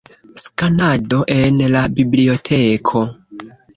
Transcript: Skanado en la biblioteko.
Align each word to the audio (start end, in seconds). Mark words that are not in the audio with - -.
Skanado 0.43 1.19
en 1.35 1.61
la 1.75 1.83
biblioteko. 1.99 3.03